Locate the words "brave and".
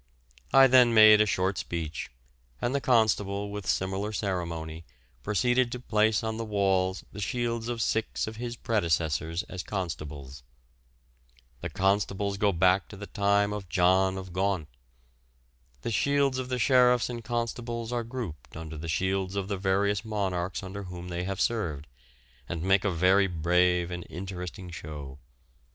23.27-24.07